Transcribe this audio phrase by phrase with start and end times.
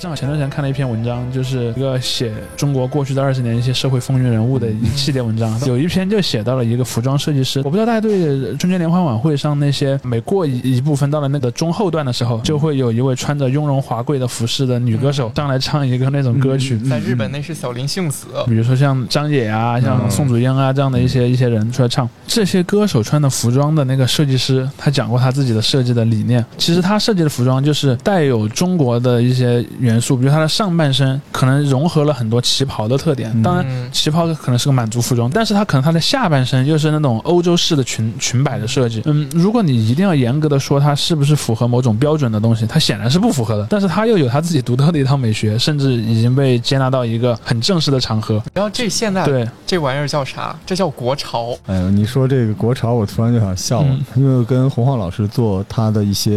[0.00, 7.58] 正好前段时间看了一篇文章，就是一个写中国过去的二十年一些社会风云人物的一系列文章，有一篇就写到了一个服装设计师。
[7.64, 16.78] 我不知道大家对春节联欢晚会上那些每过一一部分到了那个中后段的时候，就会有一位穿着雍容华贵的服饰的女歌手上来唱一个那种歌曲。
[16.78, 22.08] 在日本那是小林幸子，比如说像张也啊、像宋祖英啊这样的一些一些人出来唱。
[22.28, 26.44] 这些歌手穿的服装的那个设计师，他讲过他自己的设计的理念。
[26.56, 33.30] 其实他设计的服装就是带有中国的一些元素，比如它的上半身可能融合了很多旗袍的特点。
[33.42, 39.02] 当然，旗袍可能是个满族服装，但是它可能它的下半身又是那种欧洲式的裙裙摆的设计。
[39.06, 43.66] 嗯，如果你一定要严格的说它是不是符合某种标准的东西，它显然是不符合的。
[43.70, 48.42] 但是它又有它自己独特的一套美学，甚至已经被接纳到一个很正式的场合。
[48.54, 50.56] 然后这现在对这玩意儿叫啥？
[50.66, 51.56] 这叫国潮。
[51.66, 56.30] 哎呦，你说这个国潮，我突然就想笑了，因为跟洪晃老师做他的一些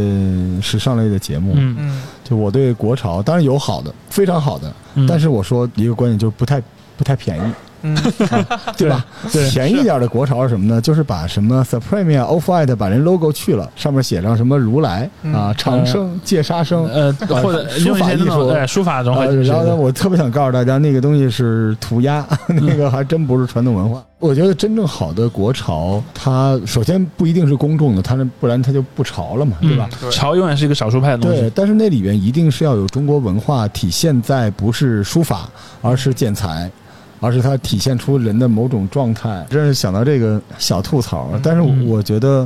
[0.62, 6.64] 时尚类的节目，嗯嗯，就我对国潮当然有好的，非常好的，嗯但是我说一个观点就是不太
[6.96, 7.42] 不太便宜。
[7.84, 7.96] 嗯，
[8.78, 9.06] 对吧？
[9.32, 10.82] 对便宜一点的国潮是什么呢？
[10.82, 18.50] 就是把什么 Supreme 啊、Off White 把人 logo 去了，上面写上什么如来啊、长生、戒杀生，呃，或者书法艺术。
[18.52, 19.24] 对书法然后
[19.64, 24.04] 呢，我特别想告诉大家，那个东西是涂鸦， 那个还真不是传统文化。
[24.20, 29.90] 我觉得真正好的国潮，它首先不一定是公众的，它那不然它就不潮了嘛，对吧？
[30.00, 30.12] 对。
[30.12, 35.50] 潮永远是一个少数派的东对西，，但是那里边一定是要有中国文化体现在，不是书法，
[35.82, 36.70] 而是剪裁，
[37.22, 39.46] 而是它体现出人的某种状态。
[39.50, 42.46] 真是想到这个小吐槽，但是嗯我觉得。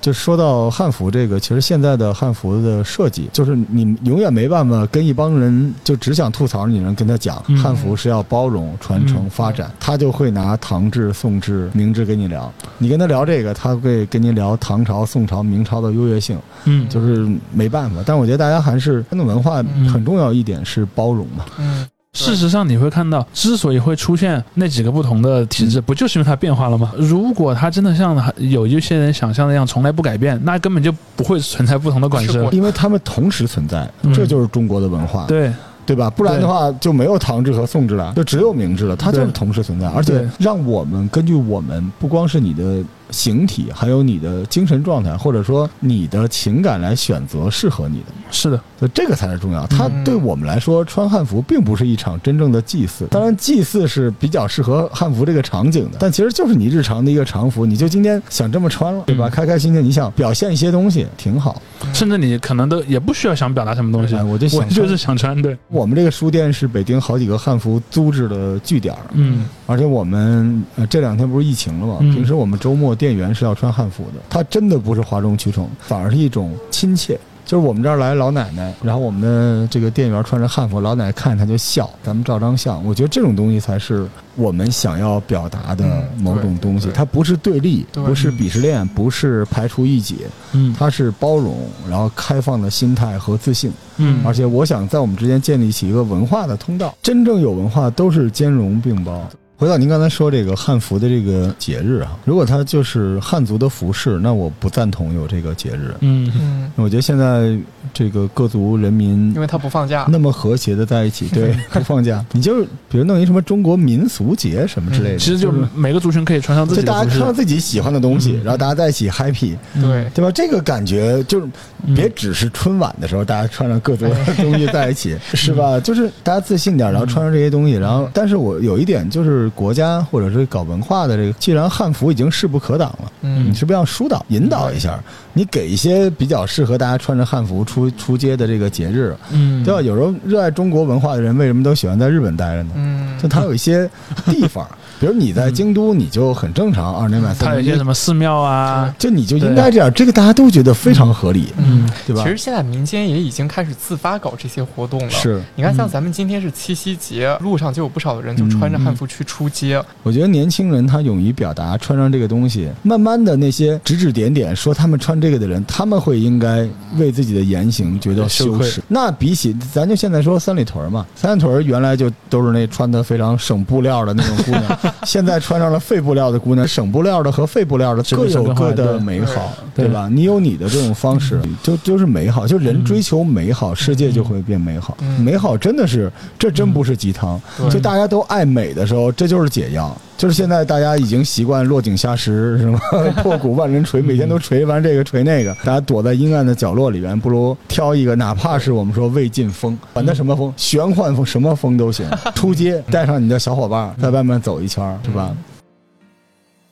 [0.00, 12.52] 就说到汉服这个，其实现在的汉服的设计，就是你永远没办法跟一帮人就只想吐槽，你能跟他讲嗯汉服是要包容、传承、嗯发展，他就会拿唐制、宋制、明制跟你聊。
[12.76, 16.38] 你跟他聊这个，他会跟你聊唐朝、宋朝、明朝的优越性。
[16.64, 18.02] 嗯，就是没办法。
[18.04, 21.46] 但我觉得大家还是传统文化嗯很重要一点是包容嘛。
[21.58, 26.92] 嗯，事实上，你会看到，之所以会出现那几个不同的体嗯制，不就是因为它变化了吗？
[26.96, 32.48] 如果它真的像有一些人想象那样从来不改变，那根本就不会存在不同的管制。
[32.52, 35.52] 因为他们同时存在，嗯这就是中国的文化，对，
[35.84, 36.08] 对吧？
[36.08, 38.94] 不然的话就没有唐制和宋制了，就只有明制了。
[38.94, 48.06] 它就是同时存在，而且让我们根据我们不光是你的形体，还有你的精神状态，或者说你的情感来选择适合你的。
[48.30, 49.66] 是的，所以这个才是重要。
[49.66, 53.06] 它嗯对我们来说，穿汉服并不是一场真正的祭祀。
[53.10, 59.28] 当然，祭祀是比较适合汉服这个场景的，但其实就是你日常的一个常服，你就今天想这么穿了，对吧？
[59.28, 61.60] 嗯开开心心，你想表现一些东西，挺好。
[61.92, 71.98] 甚至你可能都也不需要想表达什么东西，哎我就想穿就是想穿，对，我们这个书店是北京好几个汉服租制的据点，嗯而且我们呃这两天不是疫情了嘛？
[72.00, 77.18] 嗯平时我们周末店员是要穿汉服的，它真的不是哗众取宠，反而是一种亲切。
[77.44, 82.82] 就是我们这儿来老奶奶，然后我们的这个店员穿着汉服，老奶奶看他就笑，咱们照张相。
[82.82, 90.20] 我觉得这种东西才是我们想要表达的嗯某种东西，它不是对立，对不是鄙视链，不是排除异己，
[90.52, 91.54] 嗯它是包容，
[91.86, 93.70] 然后开放的心态和自信。
[93.98, 99.28] 嗯而且我想在我们之间建立起一个文化的通道，真正有文化都是兼容并包。
[99.56, 105.94] 回到您刚才说这个汉服的这个节日啊，如果它就是汉族的服饰，那我不赞同有这个节日。
[106.00, 106.30] 嗯。
[106.34, 107.56] 嗯，我觉得现在
[107.92, 118.44] 这个各族人民因为他不放假，那么和谐的在一起，对， 不放假，你就比如弄一什么中国民俗节什么之类的，其实就就是每个族群可以穿上自己的服饰大家看到，自己喜欢的东西，嗯。
[118.44, 120.32] 然后大家在一起 happy，对，对吧？
[120.32, 121.46] 这个感觉就是
[121.86, 121.94] 嗯。
[121.94, 125.56] 别只是春晚的时候，大家穿上各族的 东西在一起，是嗯。
[125.56, 125.78] 吧？
[125.80, 134.98] 就是大家自信点，然后穿上这些东西，然后，但是我有一点就是，国家或者是搞文化的这个，既然汉服已经势不可挡了，嗯你是不是要疏导、引导一下？
[135.32, 139.82] 你给一些比较适合大家穿着汉服出出街的这个节日，嗯，对吧？
[139.82, 142.70] 有时候热爱中国文化的人，为什么都喜欢在日本待着呢？
[142.76, 143.88] 嗯，就它有一些
[144.26, 144.68] 地方，
[145.00, 152.22] 比如你在京都，你就很正常，二年买三年它有一些什么寺庙啊， 就你就应该这样，这个大家都觉得非常合理，嗯对吧？
[152.22, 155.08] 其实现在民间也已经开始自发搞这些活动了。
[155.08, 159.82] 是，你看，像咱们今天是七夕节，路上就有不少的人就穿着汉服去出街。
[160.02, 166.68] 我觉得年轻人他勇于表达，穿上这个东西，慢慢的那些指指点点说他们穿这个的人，他们会应该
[166.98, 168.82] 为自己的言行觉得羞耻。
[168.88, 180.08] 那比起咱就现在说三里屯嘛，三里屯原来就都是那穿的非常省布料的那种姑娘， 现在穿上了废布料的姑娘，省布料的和废布料的各有各的美好，对对吧？
[180.10, 184.96] 你有你的这种方式，就就是美好，就人追求美好，世界就会变美好。
[185.00, 187.40] 嗯美好真的是，这真不是鸡汤。
[187.56, 189.96] 对就大家都爱美的时候，这就是解药。
[190.24, 192.80] 就就是现在大家已经习惯落井下石，是吗？
[193.22, 202.08] 破鼓万人锤，每天都锤完这个锤那个，大家躲在阴暗的角落里边，不如挑一个，哪怕是我们说魏晋风，管它什么风，玄幻风，什么风都行。
[202.34, 205.30] 出街带上你的小伙伴，在外面走一圈，是吧？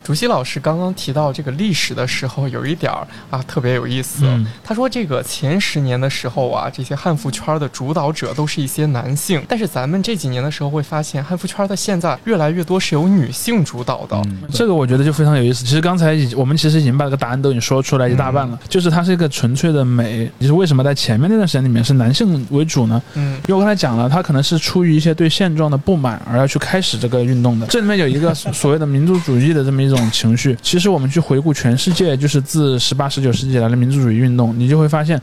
[0.03, 4.25] 竹溪老师刚刚提到这个历史的时候，有一点儿啊特别有意思。
[4.25, 14.17] 嗯他说，这个前十年的时候啊，这些汉服圈的主导者都是一些男性，但是咱们这几年的时候会发现，汉服圈的现在越来越多是由女性主导的。
[14.27, 15.65] 嗯这个我觉得就非常有意思。
[15.65, 20.31] 其实刚才已我们其实已经把这个答案都已经说出来一大半了，就是它是一个纯粹的美。
[20.41, 23.01] 就是为什么在前面那段时间里面是男性为主呢？
[23.15, 27.67] 嗯因为我刚才讲了，他可能是出于一些对现状的不满而要去开始这个运动的。
[27.71, 30.57] 这里面有一个所谓的民族主义的这么一这种情绪。
[30.63, 35.21] 其实我们去回顾全世界，就是自十八、十九世纪以来的民族主义运动，你就会发现。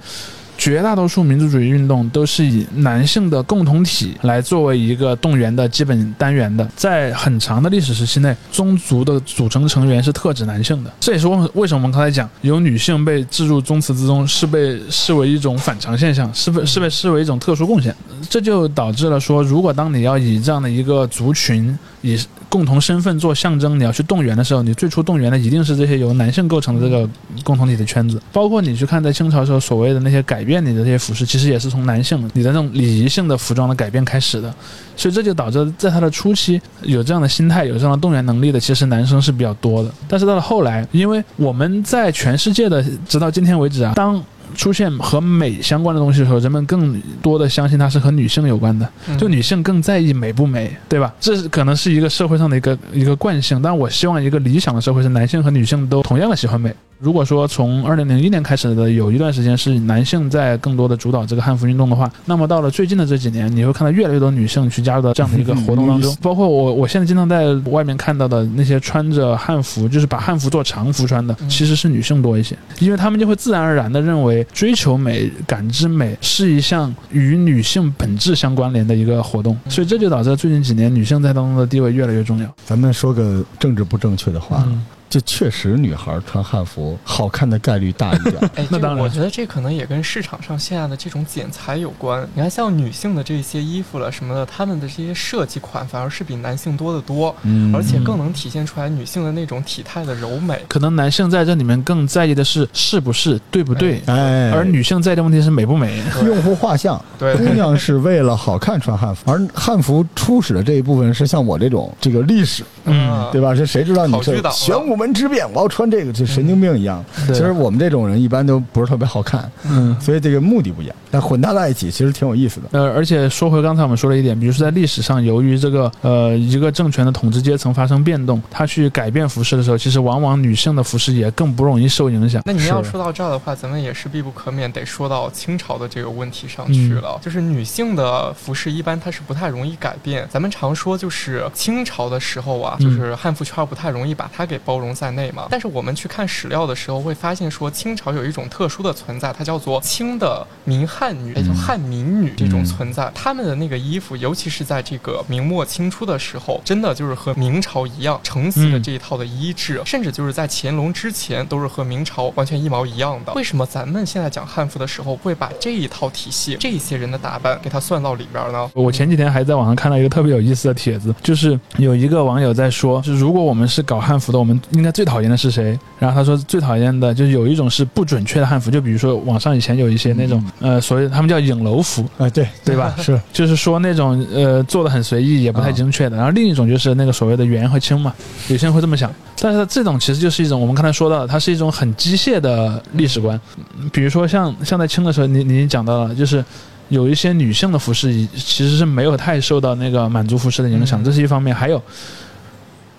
[0.59, 10.91] 绝大多数民族主义运动都是以男性的共同体来作为一个动员的基本单元的，在很长的历史时期内，宗族的组成成员是特指男性的。
[10.99, 17.95] 这也是为为什么我们刚才讲有女性被置入宗祠之中是被视为一种反常现象，是被是被视为一种特殊贡献。
[18.29, 22.19] 这就导致了说，如果当你要以这样的一个族群以
[22.49, 27.09] 共同身份做象征，你要去动员的时候，你最初动员的一定是这些由男性构成的这个
[27.45, 28.21] 共同体的圈子。
[28.33, 34.51] 包括你去看在清朝时候所谓的那些改变你的这些服饰，其实也是从男性你的那种礼仪性的服装的改变开始的。
[34.95, 39.91] 所以这就导致在他的初期有这样的心态、有这样的动员能力的，其实男生是比较多的。
[40.07, 44.21] 但是到了后来，因为我们在全世界的直到今天为止啊，当
[44.55, 51.13] 出现和美相关的东西的时候，人们更多的相信它是和女性有关的，嗯就女性更在意美不美，对吧？
[51.19, 56.73] 这是可能是一个社会上的一个一个惯性，但我希望一个理想的社会是男性和女性都同样的喜欢美。
[56.99, 66.13] 如果说从二零零一年开始的有一段时间是男性在更多的主导这个汉服运动的话，那么到了最近的这几年，你会看到越来越多女性去加入到这样的一个活动当中。
[66.21, 71.49] 包括我我现在经常在外面看到的那些穿着汉服，就是把汉服做长服穿的，嗯。
[71.49, 82.53] 其实是女性多一些，因为她们就会自然而然的认为追求美、感知美是一项与女性本质相关联的一个活动，所以这就导致了最近几年女性在当中的地位越来越重要。
[82.65, 88.35] 咱们说个政治不正确的话，嗯就确实女孩穿汉服好看的概率大一点。
[88.55, 92.27] 哎，这个那当然我觉得这可能也跟市场上现在的这种剪裁有关。
[92.33, 100.63] 你看，像女性的这些衣服了什么的，她们的这些设计款反而是比男性多得多，嗯而且更能体现出来女性的那种体态的柔美。
[100.67, 106.03] 可能男性在这里面更在意的是是不是对不对，哎，而女性在意的问题是美不美。
[106.23, 113.55] 用户画像，对姑娘是为了好看穿汉服，而汉服初始的这一部分是像我这种这个历史，嗯对吧？
[113.55, 117.03] 这谁知道你是玄武门之变，我要穿这个，这神经病一样。
[117.25, 119.95] 对其实我们这种人一般都不是特别好看，嗯。
[119.99, 122.67] 所以这个目的不一样，但混搭在一起其实挺有意思的。
[122.71, 132.41] 呃，而且说回刚才我们说的一点，比如说在历史上，由于这个呃一个政权的统治阶层发生变动，他去改变服饰的时候，其实往往女性的服饰也更不容易受影响。
[132.45, 137.15] 那你要说到这儿的话，咱们也是必不可免得说到清朝的这个问题上去了。
[137.15, 140.27] 嗯就是女性的服饰一般它是不太容易改变。
[140.31, 145.47] 咱们常说就是清朝的时候啊，嗯就是汉服圈不太容易把它给包容在内嘛。
[145.49, 153.11] 但是我们去看史料的时候，会发现说清朝有一种特殊的存在，它叫做清的民汉女，也叫汉民女这种存在。
[153.13, 163.33] 他们的那个衣服，尤其是在这个明末清初的时候，真的就是和明朝一样承袭了嗯这一套的衣制，甚至就是在乾隆之前都是和明朝完全一毛一样的。
[163.33, 168.69] 为什么咱们现在讲汉服的时候，会把这一套体系、这些人的打扮给它算到里边呢？
[168.73, 175.77] 我前几天还在网上看到一个特别有意思的帖子，就是有一个网友在说，就是如果我们是搞汉服的，我们应该最讨厌的是谁？
[175.99, 182.95] 然后他说最讨厌的就是有一种是不准确的汉服，就比如说网上以前有一些那种呃，所谓他们叫影楼服，啊，对对吧？
[182.97, 186.15] 是就是说那种呃做的很随意，也不太精确的。
[186.15, 188.13] 然后另一种就是那个所谓的元和清嘛，
[188.47, 189.13] 有些人会这么想。
[189.41, 193.39] 但是这种其实就是一种我们刚才说到的，它是一种很机械的历史观。
[193.79, 196.43] 嗯比如说像像在清的时候，你你讲到了，就是
[196.89, 201.55] 有一些女性的服饰其实是没有太受到那个满族服饰的影响，嗯这是一方面。
[201.55, 201.81] 还有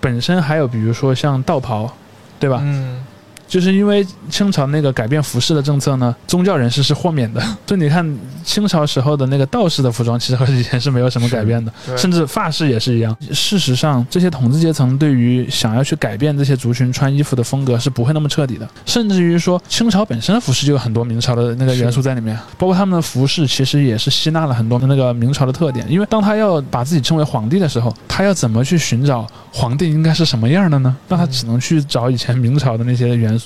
[0.01, 1.89] 本身还有比如说像道袍，
[2.39, 2.59] 对吧？
[2.63, 3.01] 嗯，
[3.51, 13.13] 就是因为清朝那个改变服饰的政策呢，宗教人士是豁免的， 所以你看清朝时候的那个道士的服装，其实和以前是没有什么改变的，甚至发饰也是一样。
[13.33, 25.85] 事实上，这些统治阶层对于想要去改变这些族群穿衣服的风格是不会那么彻底的，甚至于说清朝本身的服饰就有很多明朝的那个元素在里面，包括他们的服饰其实也是吸纳了很多那个明朝的特点。
[25.91, 30.95] 因为当他要把自己称为皇帝的时候，他要怎么去寻找皇帝应该是什么样的呢？
[31.09, 33.40] 那他只能去找以前明朝的那些元素。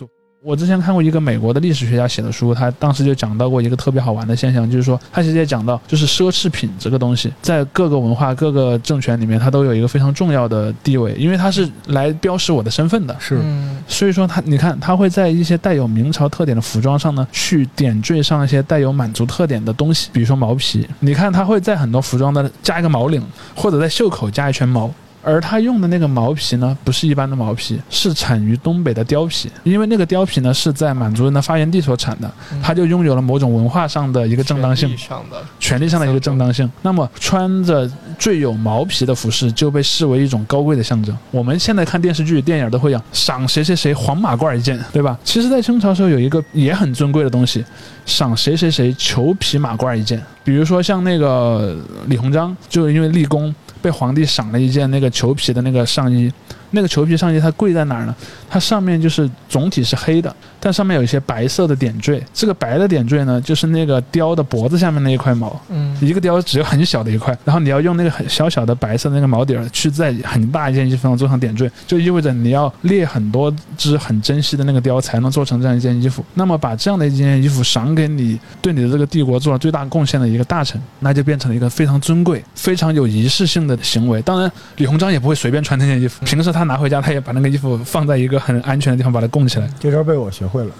[0.46, 13.16] 我之前看过一个美国的历史学家写的书，他当时就讲到过一个特别好玩的现象，就是说他其实也讲到，就是奢侈品这个东西，在各个文化、各个政权里面，它都有一个非常重要的地位，因为它是来标识我的身份的。
[13.20, 20.88] 是嗯所以说他，你看，他会在一些带有明朝特点的服装上呢，去点缀上一些带有满族特点的东西，比如说毛皮。
[21.00, 23.20] 你看，他会在很多服装的加一个毛领，
[23.56, 24.94] 或者在袖口加一圈毛。
[25.26, 35.02] 而他用的那个毛皮呢，不是一般的毛皮，是产于东北的貂皮，因为那个貂皮呢是在满族人的发源地所产的，他就拥有了某种文化上的一个正当性权力。
[35.02, 36.72] 上的权利上的一个正当性。
[36.84, 37.90] 那么穿着
[38.20, 41.18] 最有毛皮的服饰就被视为一种高贵的象征。
[41.32, 45.18] 我们现在看电视剧、电影都会讲赏谁谁谁黄马褂一件，对吧？
[45.24, 47.66] 其实，在清朝时候有一个也很尊贵的东西，
[48.06, 50.22] 赏谁谁谁裘皮马褂一件。
[50.44, 53.54] 比如说像那个李鸿章，就是因为立功
[53.86, 56.34] 被皇帝赏了一件那个裘皮的那个上衣。
[56.76, 58.14] 那个裘皮上衣它贵在哪儿呢？
[58.48, 62.24] 它上面就是总体是黑的，但上面有一些白色的点缀。
[62.34, 65.60] 这个白的点缀呢，就是那个貂的脖子下面那一块毛。
[65.70, 76.24] 嗯一个貂只有很小的一块，然后你要用那个很小小的白色的那个毛底儿去在很大一件衣服上做上点缀，就意味着你要猎很多只很珍惜的那个貂才能做成这样一件衣服。
[76.34, 84.22] 那么把这样的一件衣服赏给你对你的这个帝国做了最大贡献的一个大臣，那就变成了一个非常尊贵、非常有仪式性的行为。
[84.22, 89.70] 当然，李鸿章也不会随便穿那件衣服，平时他拿回家，他也把那个衣服放在一个很安全的地方，把它供起来。
[89.80, 90.72] 这招被我学会了，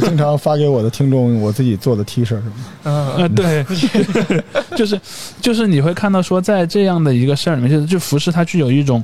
[0.00, 2.90] 经常发给我的听众我自己做的 T 恤什么的。
[2.90, 3.64] 嗯呃，对，
[4.76, 5.00] 就是
[5.40, 9.02] 就是你会看到说，在这样的一个事儿里面，就是就服饰它具有一种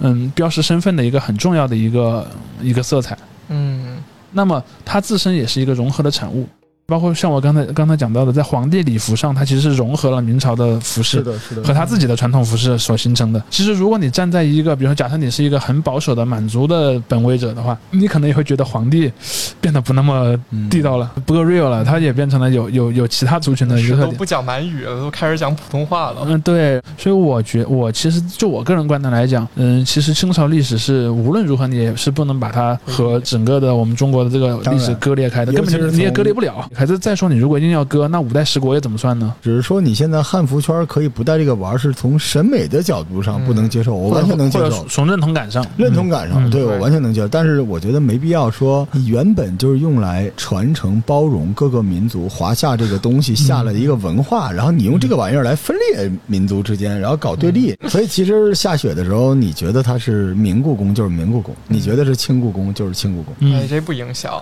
[0.00, 2.26] 嗯标识身份的一个很重要的一个
[2.60, 3.16] 一个色彩。
[3.48, 3.96] 嗯
[4.30, 6.46] 那么它自身也是一个融合的产物，
[6.90, 11.20] 包括像我刚才刚才讲到的，在皇帝礼服上，它其实是融合了明朝的服饰。
[11.20, 13.44] 的，是的和他自己的传统服饰所形成的。
[13.50, 19.12] 其实，如果你站在一个，比如说，假设你是一个很保守的满族的本位者的话，你可能也会觉得皇帝
[19.60, 20.34] 变得不那么
[20.70, 24.10] 地道了，不够 real 了，他也变成了有有有其他族群的一个特点。
[24.10, 26.22] 都不讲满语了，都开始讲普通话了。
[26.24, 36.66] 嗯，对，所以我觉我其实就我个人观点来讲，嗯，其实清朝历史是无论如何你也是不能把它和整个的我们中国的这个历史割裂开的，根本就是你也割裂不了。
[36.78, 39.34] 还是再说，你如果硬要割，那五代十国又怎么算呢？
[39.42, 44.84] 只是说你现在汉服圈可以不带这个玩，是从审美的角度上不能接受，我完全能接受或者。
[44.88, 57.76] 从认同感上，认同感上，嗯对我完全能接受，但是我觉得没必要说你原本就是用来传承、包容各个民族，华夏这个东西下了一个文化，然后你用这个玩意儿来分裂民族之间，然后搞对立。
[57.88, 63.34] 所以其实下雪的时候，你觉得它是明故宫就是明故宫，你觉得是清故宫就是清故宫。
[63.40, 64.40] 嗯哎，，这不影响。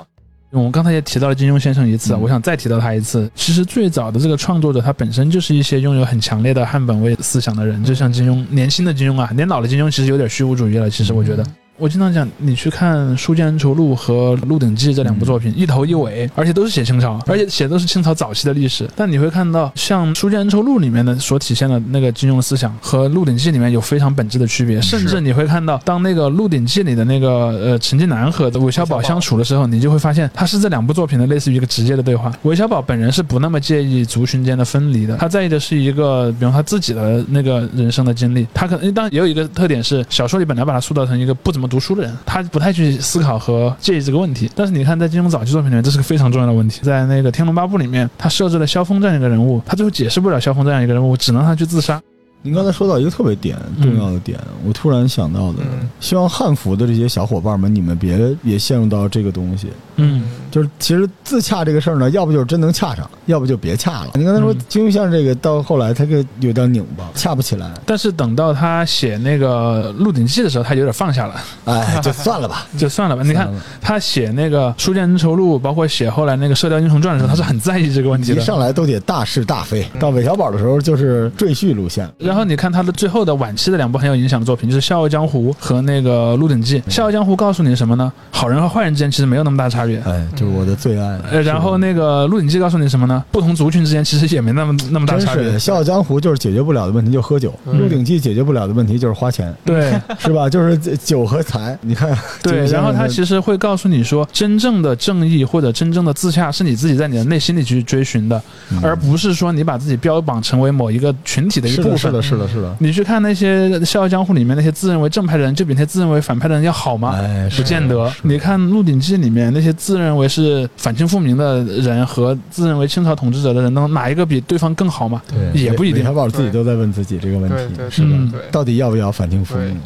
[0.56, 3.30] 我们刚才也提到了金庸先生一次，嗯我想再提到他一次。
[3.34, 10.88] 其实最早的这个创作者，他本身就是一些拥有很强烈的汉本位思想的人，就像金庸，年轻的金庸啊，年老的金庸其实有点虚无主义了。
[10.88, 11.44] 其实我觉得。
[11.78, 18.88] 我经常讲，你去看《书剑恩仇录》和《鹿鼎记》这两部作品，一头一尾，而且都是写清朝，而且写的都是清朝早期的历史。
[18.97, 24.80] 但你会看到，像《书剑恩仇录》里面的所体现的那个金庸思想，和《鹿鼎记》里面有非常本质的区别。
[24.80, 32.33] 甚至你会看到，当那个《鹿鼎记》里的那个呃陈近南和韦小宝相处的时候，你就会发现，他是这两部作品的类似于一个直接的对话。
[32.45, 38.47] 韦小宝本人是不那么介意族群间的分离的，他在意的是一个，比方他自己的那个人生的经历。
[38.54, 44.50] 他可能当然也有一个特点是，小说里本来把他塑造成一个不怎么读书的人，他不太去思考和介意这个问题。
[44.54, 46.80] 但是你看，在金庸早期作品里面，这是个非常重要的问题。
[46.82, 52.00] 在那个《天龙八部》里面，他设置了萧峰这样一个人物，他最后解释不了萧峰这样一个人物，只能他去自杀。
[52.46, 59.66] 您刚才说到一个特别点重要的点，我突然想到的，嗯希望汉服的这些小伙伴们，你们别也陷入到这个东西。
[59.96, 64.10] 嗯，就是其实自洽这个事儿呢，要不就是真能洽上，要不就别洽了。
[64.14, 71.34] 你刚才说嗯金庸像这个到后来他个有点拧巴，洽不起来，但是等到他写那个《鹿鼎记》的时候，他有点放下了，
[71.64, 72.64] 哎，就算了吧。
[72.78, 73.24] 就算了吧。
[73.24, 73.50] 你看
[73.80, 78.44] 他写那个《书剑恩仇录》，包括写后来那个《射雕英雄传》的时候，他是很在意这个问题的一。
[78.44, 82.06] 上来都得大是大非，到韦小宝的时候就是赘婿路线。
[82.18, 86.80] 然后你看他的最后的晚期的两部很有影响的作品，就是《笑傲江湖》和那个《鹿鼎记》。
[86.90, 88.12] 《笑傲江湖》告诉你什么呢？
[88.30, 89.98] 好人和坏人之间其实没有那么大差别。
[90.00, 91.18] 哎，就是我的最爱。
[91.30, 93.24] 呃，然后那个《鹿鼎记》告诉你什么呢？
[93.30, 95.44] 不同族群之间其实也没那么那么大差别。
[95.58, 100.48] 《笑傲江湖》就是解决不了的问题就喝酒，嗯鹿鼎记》解决不了的问题就是花钱，对 是吧？
[100.48, 101.76] 就是酒和财。
[101.80, 108.40] 你看，对，然后他其实实会告诉你说，真正的正义或者真正的自洽是你自己在你的内心里去追寻的，
[108.82, 112.15] 而不是说你把自己标榜成为某一个群体的一部分。
[112.16, 112.76] 的，是的，是的。
[112.80, 117.18] 你去看那些《笑傲江湖》里面那些自认为正派的人，就比那些自认为反派的人要好吗？
[117.20, 118.12] 哎，不见得。
[118.23, 125.23] 你看《鹿鼎记》里面那些自认为是反清复明的人和自认为清朝统治者的人，能哪一个比对方更好吗？
[125.28, 128.38] 对也不一定韦小宝自己都在问自己这个问题，对对是的。
[128.50, 129.80] 到底要不要反清复明？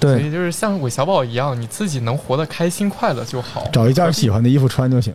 [0.00, 3.66] 对所对以就是像韦小宝一样，你自己能活得开心快乐就好。
[3.72, 5.14] 找一件喜欢的衣服穿就行。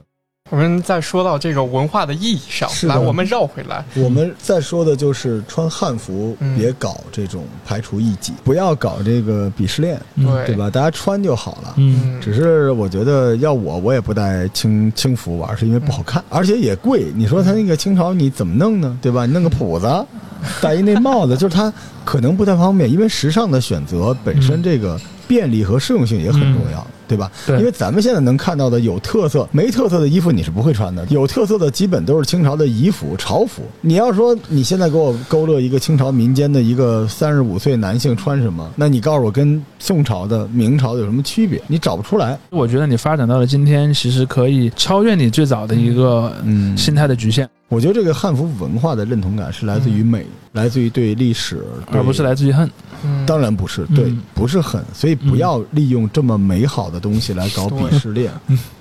[0.50, 3.84] 我们再说到这个文化的意义上，来，我们绕回来。
[3.96, 10.70] 我们再说的就是穿汉服，嗯别搞这种排除异己，不要搞这个鄙视链，嗯对对吧？
[10.70, 11.76] 大家穿就好了。
[12.20, 17.06] 只是我觉得要我，我也不带清清服玩，是因为不好看，而且也贵。
[17.16, 18.98] 你说他那个清朝你怎么弄呢？
[19.02, 19.26] 对吧？
[19.26, 19.88] 你弄个谱子，
[20.62, 21.72] 戴一那帽子，就是它
[22.04, 27.30] 可能不太方便，因为时尚的选择本身这个便利和适用性也很重要，对吧？
[27.46, 33.64] 对因为咱们现在能看到的有特色、没特色的衣服你是不会穿的，有特色的基本都是清朝的仪服、朝服。
[33.82, 41.60] 你要说你现在给我勾勒一个清朝民间的一个三十五岁男性穿什么，那你告诉我跟宋朝的、明朝的有什么区别？
[41.68, 42.38] 你找不出来。
[42.52, 52.70] 我觉得你发展到了今天，其实可以超越你最早的一个嗯心态的局限，我觉得这个汉服文化的认同感是来自于美，来自于对历史，而不是来自于恨。
[53.04, 53.26] 嗯。
[53.26, 58.32] 当然不是，对，嗯不是恨，所以不要利用这么美好的东西来搞鄙视链，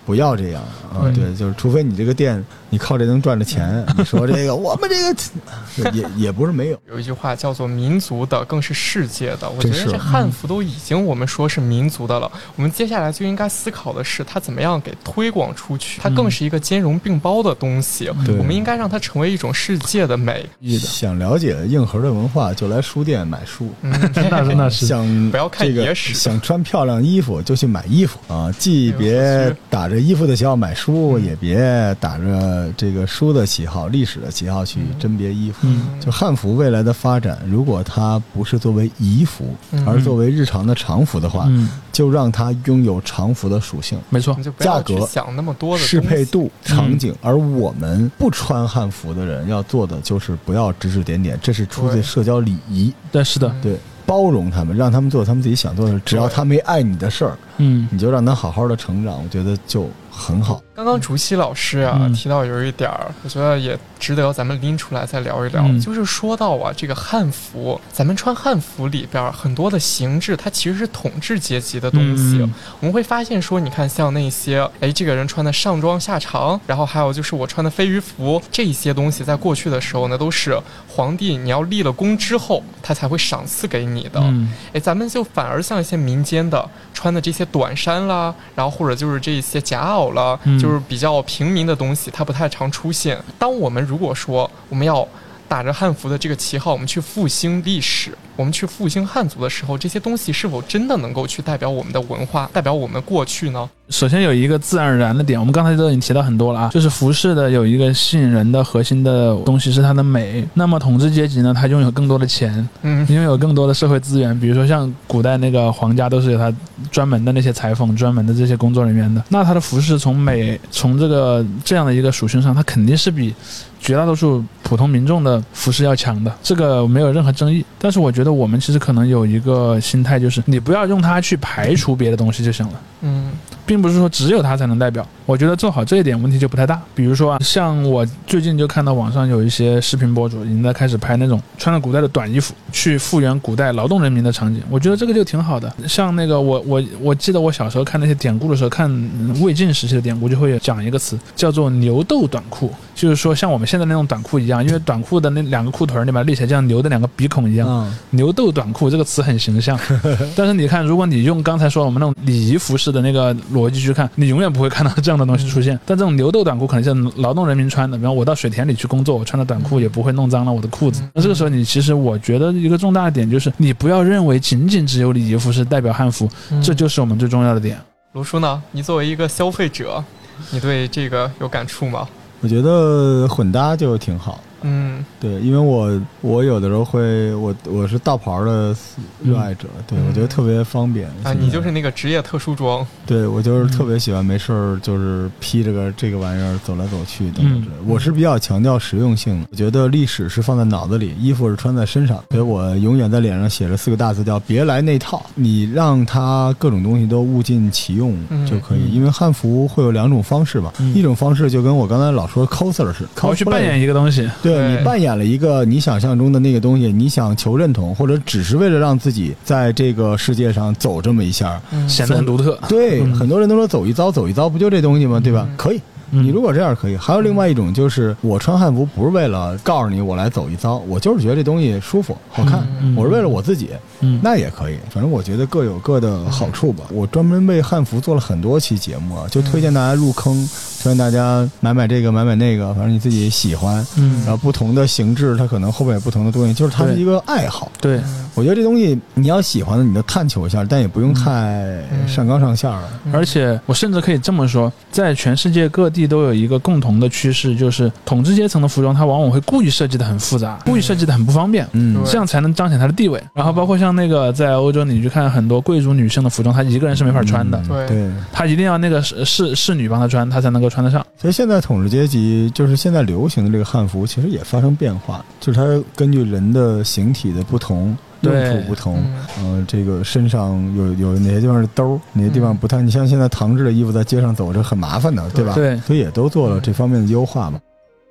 [0.06, 1.04] 不要这样啊！
[1.04, 1.14] 嗯。
[1.14, 18.36] 对，就是除非你这个店你靠这能赚着钱， 你说这个我们这个也也不是没有，有一句话叫做“民族的更是世界的”，我觉得这汉服都已经我们说是民族的了，我们接下来就应该思考的是它怎么样给推广出去，它更是一个兼容并包的东西，对。
[18.36, 20.48] 我们应该让它成为一种世界的美。
[20.78, 23.68] 想了解硬核的文化，就来书店买书。
[23.82, 23.92] 嗯，
[24.30, 24.86] 那是那是。
[24.86, 28.50] 想不要看这个野史想穿漂亮衣服就去买衣服啊！
[28.58, 35.58] 既别打着衣服的旗号买书，嗯也别打着这个书的旗号、历史的旗号去甄别衣服。
[35.62, 43.98] 嗯就汉服未来的发展，如果它不是作为仪服，嗯而作为日常的常服的话，嗯，就让它拥有常服的属性。
[44.08, 46.28] 没错价格想那么多的适配。
[46.28, 52.92] 度、场景，而我们不穿汉服的人要做的就是不要指指点点，这是出自社交礼仪。
[53.10, 53.74] 对，是的，对，
[54.04, 57.88] 包容他们，让他们做他们自己想做的事，只要他没碍你的事儿，嗯。
[57.90, 59.88] 你就让他好好的成长，我觉得就
[60.18, 60.60] 很好。
[60.74, 65.62] 刚刚竹溪老师啊、嗯提到有一点儿，我觉得也值得咱们拎出来再聊一聊。
[65.64, 72.38] 嗯就是说到啊，这个汉服，咱们穿汉服里边儿很多的形制，它其实是统治阶级的东西。
[72.40, 84.20] 嗯我们会发现说，你看像那些，哎，这个人穿的上装下长，然后还有就是我穿的飞鱼服，这些东西在过去的时候呢，都是皇帝你要立了功之后，他才会赏赐给你的。
[84.20, 93.18] 嗯哎，咱们就反而像一些民间的穿的这些短衫啦，然后或者就是这些夹袄啦，嗯就是比较平民的东西，它不太常出现。
[93.38, 95.06] 当我们如果说我们要
[95.46, 103.68] 打着汉服的这个旗号，我们去复兴历史，我们去复兴汉族的时候，这些东西是否真的能够去代表我们的文化，代表我们过去呢？
[103.88, 110.46] 首先有一个自然而然的点，我们刚才都已经提到很多了啊，就是服饰的有一个吸引人的核心的东西是它的美。
[110.54, 116.54] 那么统治阶级呢，他拥有更多的钱，嗯拥有更多的社会资源，比如说像古代那个皇家都是有他
[116.92, 119.24] 专门的那些裁缝、专门的这些工作人员的。
[119.30, 123.34] 那他的服饰从美从这个这样的一个属性上，它肯定是比
[123.80, 127.64] 绝大多数普通民众的服饰要强的，这个没有任何争议。
[127.78, 132.80] 但是我觉得我们其实可能有一个心态，就是你不要用它去排除别的东西就行了。
[133.02, 133.30] 嗯
[133.66, 135.06] 并不是说只有他才能代表。
[135.26, 136.80] 我觉得做好这一点问题就不太大。
[136.94, 145.70] 比如说啊，像我最近就看到网上有一些视频博主已经在开始拍那种穿着古代的短衣服去复原古代劳动人民的场景，我觉得这个就挺好的。
[145.86, 157.68] 像那个我我我记得我小时候看那些典故的时候，看嗯魏晋时期的典故就会讲一个词叫做牛斗短裤，就是说像我们现在那种短裤一样，因为短裤的那两个裤腿儿你把它立起来，就像牛的两个鼻孔一样。
[157.68, 159.78] 嗯，牛斗短裤这个词很形象，
[160.34, 165.78] 但是你看，如果你用刚才说我们那种礼仪服饰的那个逻辑去看，你永远不会看到这样的东西出现。
[165.84, 171.02] 但这种牛豆短裤可能像劳动人民穿的，比方我到水田里去工作，我穿的短裤也不会弄脏了我的裤子。
[171.14, 177.78] 那这个时候，你其实我觉得一个重大的点就是，你不要认为仅仅只有礼仪服是代表汉服，嗯这就是我们最重要的点。
[178.12, 178.62] 卢叔呢？
[178.72, 180.02] 你作为一个消费者，
[180.50, 182.08] 你对这个有感触吗？
[182.40, 184.40] 我觉得混搭就挺好。
[184.62, 188.74] 嗯对，因为我我有的时候会，我我是道袍的
[189.22, 192.86] 热爱者，对嗯我觉得特别方便啊，你就是那个职业特殊装。
[193.06, 197.82] 对我就是特别喜欢没事儿就是披着个这个玩意儿走来走去等等嗯之类的。
[197.86, 205.24] 我是比较强调实用性的，我觉得历史是放在脑子里，衣服是穿在身上，所以我永远在脸上写着四个大字叫“别来那套”。
[205.34, 221.60] 你让它各种东西都物尽其用嗯就可以，嗯因为汉服会有两种方式吧，嗯一种方式就跟我刚才老说 coser 似的，我要去扮演一个东西，对对你扮演了一个你想象中的那个东西，你想求认同，或者只是为了让自己在这个世界上走这么一下。
[221.72, 222.58] 嗯显得很独特。
[222.68, 225.20] 对，嗯很多人都说走一遭，走一遭不就这东西吗？
[225.20, 225.46] 对吧？
[225.50, 234.78] 嗯可以，嗯你如果这样可以，还有另外一种就是我穿汉服不是为了告诉你我来走一遭，我就是觉得这东西舒服好看，嗯我是为了我自己，嗯，那也可以。
[234.90, 236.84] 反正我觉得各有各的好处吧。
[236.92, 240.34] 我专门为汉服做了很多期节目啊，就推荐大家入坑，
[240.82, 243.86] 推荐大家买买这个买买那个，反正你自己喜欢。
[243.96, 247.70] 嗯然后不同的形制，它可能后面有不同的东西，就是它是一个爱好。
[247.80, 248.00] 对，
[248.34, 252.88] 我觉得这东西你要喜欢的，你就探求一下，但也不用太上纲上线了。
[253.12, 261.66] 而且我甚至可以这么说，在全世界各地都有一个共同的趋势，就是统治阶层的服装，它往往会故意设计的很复杂，故意设计的很不方便。
[261.72, 263.22] 嗯这样才能彰显它的地位。
[263.34, 271.04] 然后包括像那个在欧洲，你去看很多贵族女性的服装，她一个人是没法穿的，嗯对对，她一定要那个侍侍侍女帮她穿，她才能够穿得上。
[271.20, 277.96] 所以现在统治阶级就是现在流行的这个汉服，其实也发生变化，就是它根据人的形体的不同。
[278.22, 278.96] 用对途不同，
[279.40, 282.82] 嗯呃，这个身上有有哪些地方是兜儿，哪些地方不太。
[282.82, 285.54] 你像现在唐制的衣服在街上走着很麻烦的，对吧？
[285.54, 287.60] 对所以也都做了这方面的优化嘛。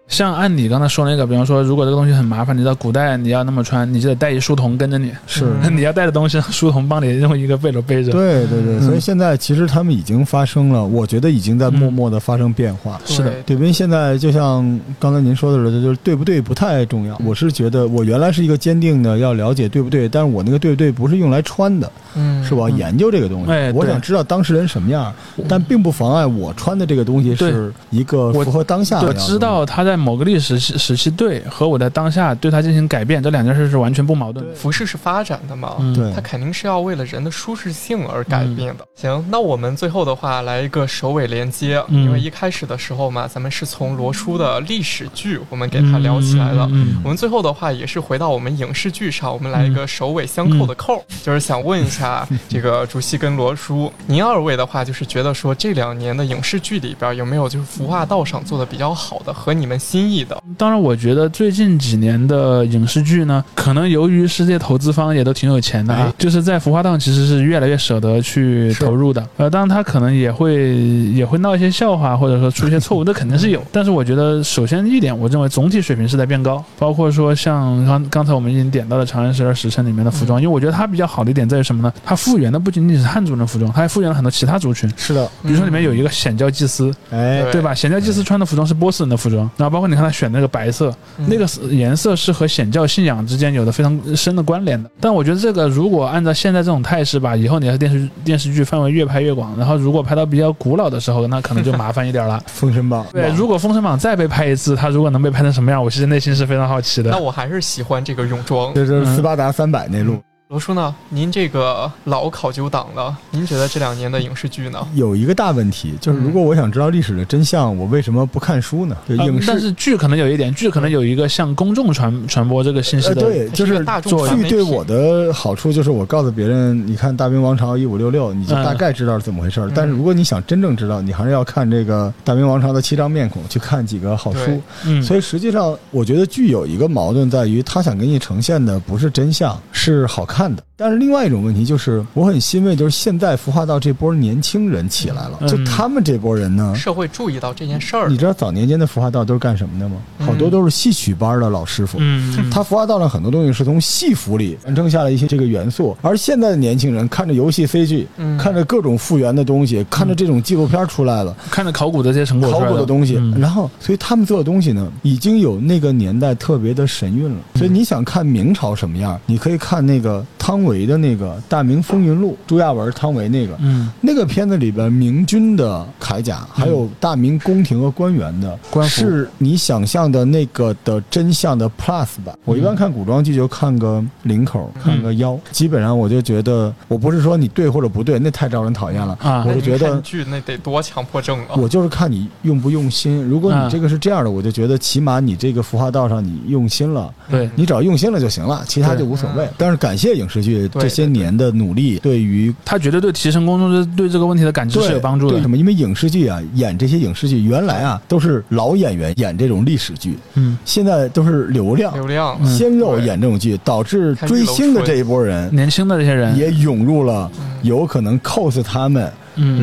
[0.08, 8.12] 像按你刚才说那个，比方说，如果这个东西很麻烦，你到古代你要那么穿，你就得带一书童跟着你，是嗯 你要带的东西，书童帮你用一个背篓背着。
[8.14, 13.00] 对对对，嗯所以现在其实他们已经发生了，我觉得已经在默默的发生变化。
[13.06, 17.20] 是的对，因为现在就像刚才您说的似的，就是对不对不太重要。
[17.26, 23.52] 我是觉得我原来是一个坚定的要了解对不对，但是我那个对不对不是用来穿的，嗯，是我要研究这个东西。
[23.52, 25.14] 哎我想知道当事人什么样，
[25.50, 29.14] 但并不妨碍我穿的这个东西是一个符合当下的我。
[29.14, 34.54] 知道他在某个历史时时期对和我在当下对它进行改变，这两件事是完全不矛盾的。
[34.54, 38.84] 服饰是发展的嘛，嗯对它肯定是要为了人的舒适性而改变的。
[38.84, 46.66] 嗯行，那我们最后的话来一个首尾连接，嗯因为一开始的时候嘛，咱们是从罗叔的历史剧我们给他聊起来了。
[46.68, 60.38] 嗯嗯嗯我们最后的话也是回到我们影视剧上，我们来一个首尾相扣的扣，就是想问一下这个主席跟罗叔，您二位的话就是觉得说这两年的影视剧里边有没有就是服化道上做的比较好的和你们心意的？
[60.58, 69.26] 当然，我觉得最近几年的影视剧呢，可能由于世界投资方也都挺有钱的啊哎，就是在服化档其实是越来越舍得去投入的。
[69.38, 73.64] 呃，当然他可能也会也会闹一些笑话，或者说出一些错误，这肯定是有。
[73.72, 81.94] 但是我觉得，首先一点，我认为总体水平是在变高，包括说像刚刚才我们已经点到的《长安十二时辰》里面的服装，因为我觉得它比较好的一点在于什么呢？
[82.04, 84.92] 它复原的不仅仅是汉族人的服装，它还复原了很多其他族群。
[84.98, 87.74] 是的，比如说里面有一个显教祭司，哎，对对吧？
[87.74, 94.90] 显教祭司穿的服装是波斯人的服装，然后包括你看他选那个白色，嗯那个颜色是和显教信仰之间有的非常深的关联的。
[95.00, 102.42] 但我觉得这个如果按照现在这种态势吧，以后你的电视电视剧范围越拍越广，然后如果拍到比较古老的时候，那可能就麻烦一点了。
[102.50, 103.06] 封神榜。
[103.14, 107.20] 对，如果《封神榜》再被拍一次，它如果能被拍成什么样，我其实内心是非常好奇的那。
[107.20, 108.74] 我还是喜欢这个泳装。
[108.74, 110.20] 就是斯巴达三百那路。
[110.50, 110.96] 罗叔呢？
[111.10, 114.80] 您这个老考究党了，您觉得这两年的影视剧呢？
[114.96, 118.96] 有一个大问题，就是如果我想知道历史的真相，我为什么不看书呢？
[119.10, 129.68] 影视但是剧可能有一点，剧可能有一个向公众传传播这个信息呃，的，对，就是大众剧对我的好处就是我告诉别人，你看《大明王朝一五六六》，你就嗯大概知道是怎么回事儿。
[129.68, 134.62] 嗯但是如果你想真正知道，你还是要看这个《大明王朝的七张面孔》，去看几个好书。
[134.86, 140.64] 嗯，所以实际上，我觉得剧有一个矛盾在于，他想给你呈现的不是真相，是好看的。
[140.80, 149.96] 但是另外一种问题就是，我很欣慰，就是现在服化道这波年轻人起来了，嗯就他们这波人呢，社会注意到这件事儿你，知道早年间的服化道都是干什么的吗？
[150.20, 151.98] 嗯好多都是戏曲班的老师傅。
[152.00, 167.40] 嗯，他服化道上很多东西是从戏服里传承下来一些这个元素，而现在的年轻人看着游戏 CG，、嗯看着各种复原的东西，看着这种纪录片出来了，看着考古的这些成果考，古的东西，嗯然后所以他们做的东西呢，已经有那个年代特别的神韵了。
[167.56, 173.56] 所以你想看明朝什么样，你可以看那个汤唯的那个《大明风云录》，朱亚文、汤唯那个。
[173.60, 182.38] 嗯，那个片子里边，明军的铠甲，还有大明宫廷和官员的官服是你想象的那个的真相的 Plus 版。
[182.46, 189.18] 我一般看古装剧就看个领口，看个腰，基本上我就觉得，我不是说你对或者不对，那太招人讨厌了。
[189.22, 191.56] 啊我是觉得看剧那得多强迫症啊！
[191.58, 193.24] 我就是看你用不用心。
[193.24, 199.54] 如果你嗯这个是这样的，我就觉得起码你这个服化道上你用心了，对你只要用心了就行了，其他就无所谓嗯。
[199.58, 205.42] 但是感谢影视剧这些年的努力，对于他绝对对提升公众对这个问题的感知是有帮助的为。
[205.42, 205.56] 什么？
[205.56, 219.06] 因为影视剧啊，演这些影视剧原来啊都是老演员演这种历史剧，嗯，现在都是流量流量，嗯鲜肉演这种剧，导致追星的这一波人年轻的这些人，也涌入了嗯有可能 cos 他们。
[219.06, 219.14] 嗯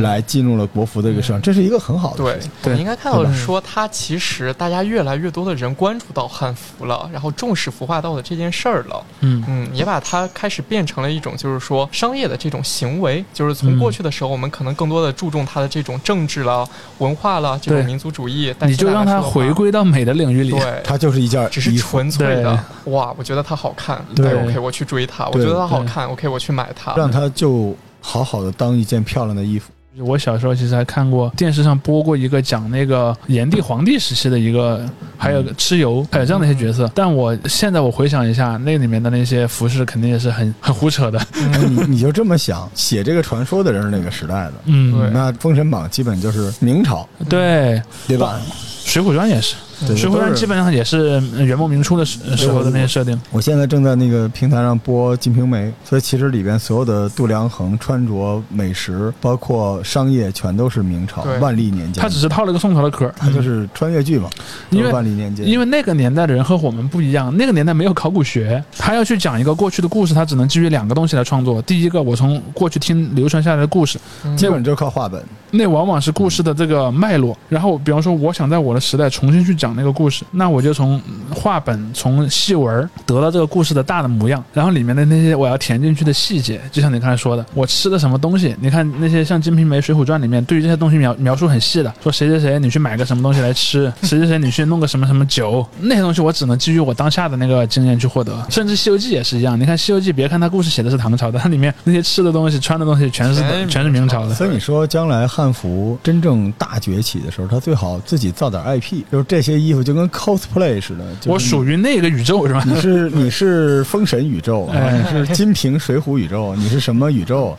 [0.02, 9.04] 来进入了国服的一个市场，这是一个很好的对事情。，我们应该看到是说，它其实大家越来越多的人关注到汉服了，然后重视服化道的这件事儿了。
[9.20, 9.44] 嗯。
[9.46, 16.66] 嗯，也把它开始变成了一种，就是说商业的这种行为，就是从嗯过去的时候，我们可能更多的注重它的这种政治了、
[16.98, 20.50] 文化了、这种民族主义，但你就让它回归到美的领域里。
[20.50, 22.58] 对，它就是一件只是，纯粹的。
[22.84, 24.28] 哇，我觉得它好看，对。
[24.28, 26.94] 哎，OK，我去追它，我觉得它好看，OK，我去买它。
[26.96, 29.70] 让它就好好的当一件漂亮的衣服。
[29.98, 34.84] 我小时候其实还看过电视上播过一个讲那个炎帝、黄帝时期的一个，
[35.16, 36.90] 还有蚩尤，还有这样的一些角色。
[36.94, 41.18] 但我现在我回想一下，那里面的那些服饰肯定也是很 很胡扯的。
[41.34, 44.52] 哎你你就这么想，写这个传说的人是哪个时代的？
[44.64, 48.40] 嗯，那《封神榜》基本就是明朝，对，对吧？
[48.90, 49.60] 《水浒传》也是，对
[49.96, 53.20] 《水浒传》基本上也是元末明初的时时候的那些设定。
[53.30, 62.02] 我现在正在那个平台上播《金瓶梅》，所以其实里边所有的度量衡、穿着、美食，包括商业，全都是明朝万历年间。
[62.02, 64.30] 他只是套了个宋朝的壳儿，它就是穿越剧嘛，
[64.70, 65.46] 因为万历年间。
[65.46, 71.60] 因为那个年代的人和我们不一样，那个年代没有考古学，他要去讲一个过去的故事，他只能基于两个东西来创作。
[71.62, 75.22] 第一个，我从过去听流传下来的故事，嗯基本就是靠话本。
[75.56, 77.36] 那往往是故事的这个脉络。
[77.48, 81.00] 然后，比方说，我想在我的时代重新去讲那个故事，那我就从
[81.34, 98.34] 画本、从戏文得到这个故事的大的模样，然后里面的那些我要填进去的细节，就像你刚才说的，我吃的什么东西，你看那些像《金瓶梅》《水浒传》里面对于这些东西描描述很细的，说谁谁谁你去买个什么东西来吃，谁谁谁你去弄个什么什么酒，那些东西我只能基于我当下的那个经验去获得。
[98.50, 104.34] 甚至《西游记》也是一样，你看《西游记》，别看它故事写的是唐朝的，它里面那些吃的东西、穿的东西全是全是全是明朝的。
[104.34, 111.04] 所以你说将来汉服真正大崛起的时候，他最好自己造点 IP，就是这些衣服就跟 cosplay 似的。
[111.20, 112.62] 就是我属于那个宇宙是吧？
[112.66, 117.56] 你是你是封神宇宙，你是金瓶水浒宇宙，你是什么宇宙？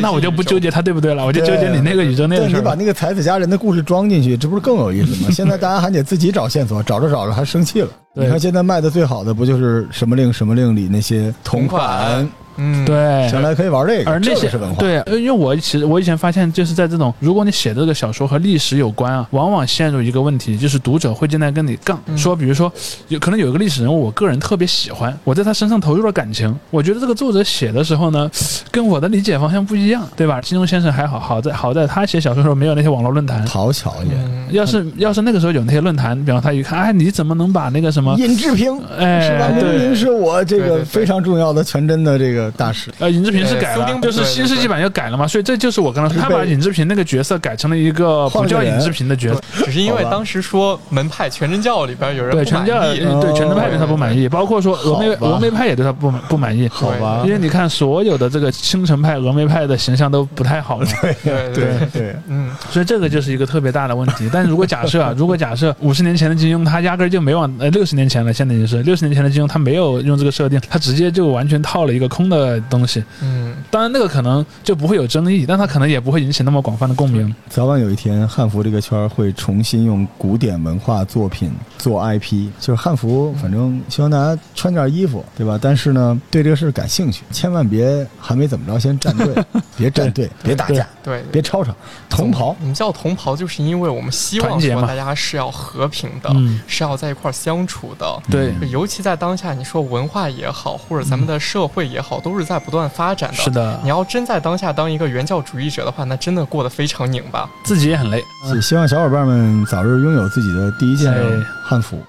[0.00, 2.58] 那我就不纠结他对不对了，我就纠结你那个宇宙那个对，事儿。
[2.58, 5.30] 你把那个才子佳人的故事装进去，这不是更有意思吗？
[5.30, 7.88] 现在大家还得自己找线索，找着找着还生气了。
[8.14, 12.28] 你看现在卖的最好的不就是什么令什么令里那些同同款
[12.58, 14.76] 嗯，对，将来可以玩这个，而那些这个是文化。
[14.78, 22.70] 对，呃因为我其实我以前发现，就是在这种如果你写这个小说和历史有关啊，往往陷入一个问题，就是读者会进来跟你杠，嗯说比如说
[23.08, 28.30] 有可能有一个历史人物，我个人特别喜欢，我在他身上投入了感情，我觉得这个作者写的时候呢，
[28.70, 30.40] 跟我的理解方向不一样，对吧？
[30.40, 33.44] 金庸先生还好，好在好在他写小说的时候没有那些网络论坛。
[33.44, 34.12] 讨巧也。
[34.14, 39.48] 嗯，要是要是那个时候有那些论坛，比方他一看，哎，你怎么能把那个什么，尹志平哎，是吧？
[39.48, 42.90] 明对明是我这个非常重要的全真的这个大师。
[42.98, 57.22] 呃，尹志平是改了，就是新世纪版又改了嘛，所以这就是我刚刚说，他把尹志平那个角色改成了一个不叫尹志平的角色，只是因为当时说门派全真教里边有人对全教意，对全真派对他不满意，包括说峨眉峨眉派也对他不满不满意，好吧。
[57.24, 64.28] 因为你看所有的这个青城派、峨眉派的形象都不太好嘛，对 对对，对，嗯，所以这个就是一个特别大的问题。
[64.32, 72.37] 但是如果假设啊，如果假设五十年前的金庸他压根儿就没往呃六十年前了，现在已经是六十年前的金庸他没有用这个设定，他直接就完全套了一个空的
[72.70, 77.34] 东西，嗯，当然那个可能就不会有争议，但它可能也不会引起那么广泛的共鸣。
[77.48, 85.58] 早晚有一天，汉服这个圈儿会重新用古典文化作品做 IP，就是汉服，反正希望大家穿件衣服，对吧？
[85.60, 89.34] 但是呢，对这个事儿感兴趣，千万别还没怎么着先站队，
[89.76, 91.22] 别站队，别打架，对。
[91.30, 91.74] 别吵吵，
[92.08, 92.56] 同袍。
[92.60, 98.22] 我们叫同袍，就是因为我们希望说大家是要和平的，嗯是要在一块儿相处的。
[98.30, 103.36] 对，尤其在当下，你说文化也好，或者咱们的社会也好，都是在不断发展的。
[103.36, 107.48] 是的你，要真在当下当一个原教主义者的话，那真的过得非常拧巴。
[107.64, 108.22] 自己也很累。
[108.44, 111.20] 希希望小伙伴们早日拥有自己的第一件哎
[111.64, 112.02] 汉服。